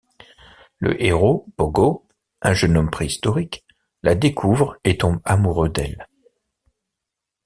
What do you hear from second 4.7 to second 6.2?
et tombe amoureux d'elle.